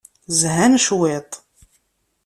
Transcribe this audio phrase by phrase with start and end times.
[0.39, 1.31] Zhan cwiṭ.